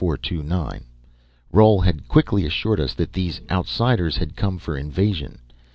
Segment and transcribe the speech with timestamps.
[1.53, 5.37] Roal had quickly assured us that these Outsiders had come for invasion.